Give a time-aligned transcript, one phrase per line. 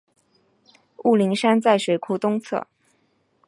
[1.03, 2.65] 雾灵山在水库东侧。